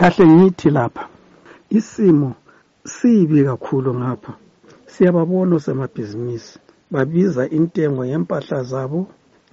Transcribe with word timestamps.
kahle 0.00 0.24
ngithi 0.26 0.70
lapha 0.70 1.04
isimo 1.78 2.30
sibi 2.84 3.44
kakhulu 3.44 3.90
ngapha. 4.00 4.32
Siyababona 4.86 5.52
osemabhizinisi 5.56 6.58
babiza 6.90 7.42
intengo 7.58 8.02
yempahla 8.10 8.62
zabo 8.70 9.00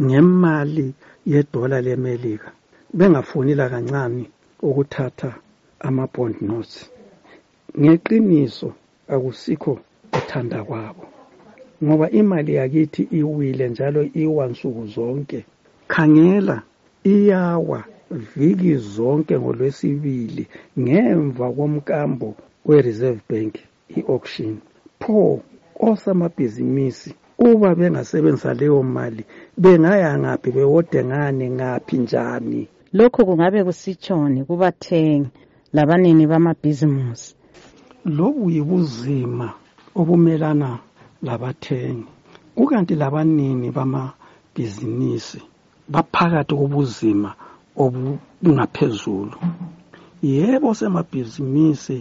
ngemali 0.02 0.88
yedola 1.26 1.78
lemelika. 1.82 2.50
Bengafonila 2.98 3.70
kancane 3.70 4.24
ukuthatha 4.68 5.32
ama-bond 5.80 6.36
notes. 6.42 6.90
Ngeqiniso 7.80 8.70
akusikho 9.14 9.74
uthanda 10.18 10.64
kwabo 10.64 11.06
ngoba 11.84 12.10
imali 12.10 12.56
yakithi 12.56 13.04
iwile 13.20 13.70
njalo 13.70 14.02
iwa 14.14 14.48
nsuku 14.48 14.86
zonke. 14.88 15.46
Khangela 15.88 16.62
iyawa. 17.04 17.84
Viki 18.12 18.76
zonke 18.76 19.40
ngolwesibili 19.40 20.48
ngemva 20.80 21.52
komkambo 21.52 22.36
we-reserve 22.66 23.22
bank 23.30 23.54
i-auction. 23.98 24.58
Pho 25.00 25.42
osamabhizinisi 25.80 27.14
uba 27.40 27.76
bengasebenzisa 27.76 28.54
leyo 28.54 28.84
mali 28.84 29.24
bengaya 29.58 30.20
ngaphi 30.20 30.52
bewode 30.52 31.04
ngani 31.06 31.50
ngaphi 31.50 31.98
njani? 31.98 32.68
Lokho 32.94 33.26
kungabe 33.26 33.64
kusitshoni 33.64 34.44
kubathengi 34.44 35.30
labanini 35.74 36.28
bamabhizimusi. 36.28 37.36
Lobu 38.06 38.50
yibuzima 38.50 39.54
obumelana 39.96 40.80
labathengi. 41.24 42.06
Kukanti 42.56 42.96
labanini 42.96 43.72
bamabhizinisi 43.72 45.42
baphakathi 45.90 46.56
kobuzima 46.56 47.34
obungaphezulu 47.84 49.38
yebo 50.24 50.70
semabhizinisi 50.80 51.98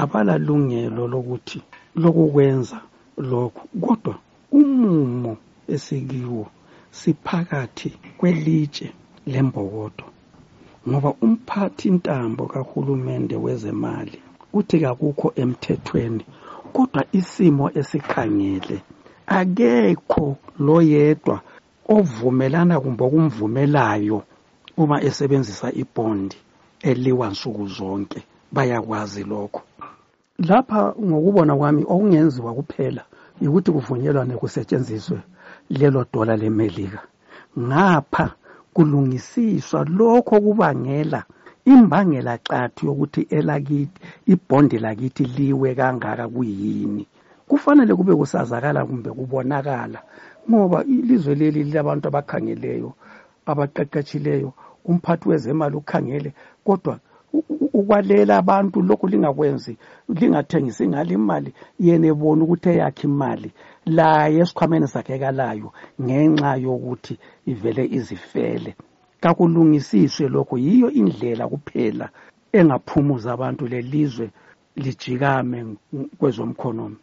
abalalungelo 0.00 1.02
lokuthi 1.12 1.60
lokukwenza 2.02 2.78
lokhu 3.30 3.64
kodwa 3.84 4.14
umumo 4.58 5.32
esikiwo 5.74 6.46
siphakathi 6.98 7.90
kwelitshe 8.18 8.86
lembokodo 9.32 10.04
ngoba 10.88 11.10
umphathi 11.24 11.90
ntambo 11.96 12.42
kahulumende 12.52 13.36
wezemali 13.44 14.18
uthi 14.58 14.76
kakukho 14.80 15.28
emthethweni 15.42 16.24
kodwa 16.74 17.02
isimo 17.18 17.70
esikhangele 17.78 18.76
akekho 19.38 20.26
loyedwa 20.66 21.36
ovumelana 21.94 22.74
kumbe 22.82 23.02
okumvumelayo 23.04 24.18
uma 24.76 25.02
esebenzisa 25.02 25.72
ibondi 25.72 26.36
eliwa 26.82 27.28
nsuku 27.28 27.66
zonke 27.66 28.22
bayakwazi 28.52 29.24
lokho. 29.24 29.62
Lapha 30.38 30.94
ngokubona 31.02 31.56
kwami 31.56 31.82
okungenziwa 31.88 32.54
kuphela 32.54 33.02
yikuthi 33.40 33.70
kuvunyelwane 33.72 34.34
kusetshenziswe 34.36 35.18
lelo 35.70 36.06
dola 36.12 36.36
lemelika. 36.36 37.00
Ngapha 37.58 38.26
kulungisiswa 38.74 39.84
lokho 39.84 40.40
kubangela 40.40 41.24
imbangela 41.64 42.38
xathu 42.46 42.86
yokuthi 42.86 43.22
elakithi 43.30 44.00
ibhondi 44.26 44.78
lakithi 44.78 45.24
liwe 45.24 45.74
kangaka 45.74 46.28
kuyini. 46.28 47.06
Kufanele 47.48 47.94
kube 47.94 48.14
kusazakala 48.14 48.84
kumbe 48.86 49.10
kubonakala 49.10 50.02
ngoba 50.50 50.84
ilizwe 50.84 51.34
leli 51.34 51.64
lilabantu 51.64 52.08
abakhangeleyo 52.08 52.90
abaqeqetshileyo 53.46 54.52
umphathi 54.84 55.28
wezemali 55.28 55.76
ukhangele 55.76 56.30
kodwa 56.64 56.98
ukwalela 57.72 58.36
abantu 58.36 58.82
lokhu 58.82 59.06
lingakwenzi 59.08 59.76
lingathengisi 60.08 60.88
ngalo 60.88 61.12
imali 61.18 61.50
yena 61.84 62.06
ebona 62.12 62.40
ukuthi 62.44 62.68
eyakhe 62.68 63.04
imali 63.10 63.50
laye 63.96 64.38
esikhwameni 64.42 64.86
sakhe 64.88 65.18
kalayo 65.22 65.68
ngenxa 66.02 66.50
yokuthi 66.64 67.14
ivele 67.52 67.84
izifele. 67.98 68.70
Kakulungisiswe 69.22 70.28
lokho 70.34 70.56
yiyo 70.58 70.88
indlela 71.00 71.44
kuphela 71.52 72.06
engaphumuza 72.58 73.28
abantu 73.32 73.62
lelizwe 73.72 74.26
lijikame 74.82 75.58
kwezomkhonomi 76.18 76.96